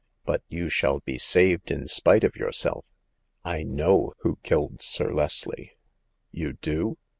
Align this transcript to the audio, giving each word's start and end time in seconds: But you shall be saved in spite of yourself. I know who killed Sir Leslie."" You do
But 0.25 0.41
you 0.49 0.67
shall 0.67 0.99
be 1.01 1.19
saved 1.19 1.69
in 1.69 1.87
spite 1.87 2.23
of 2.23 2.35
yourself. 2.35 2.85
I 3.45 3.61
know 3.61 4.13
who 4.21 4.39
killed 4.41 4.81
Sir 4.81 5.13
Leslie."" 5.13 5.73
You 6.31 6.53
do 6.53 6.97